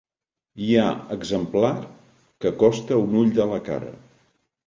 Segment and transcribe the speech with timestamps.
[0.67, 1.69] Hi ha exemplar
[2.45, 3.93] que costa un ull de la cara.